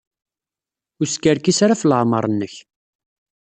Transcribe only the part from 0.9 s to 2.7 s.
Ur skerkis ara ɣef leɛmeṛ-nnek.